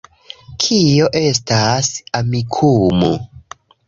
Kio 0.61 1.09
estas 1.19 1.89
Amikumu 2.21 3.11